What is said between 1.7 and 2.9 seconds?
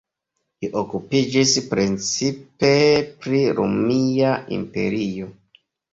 precipe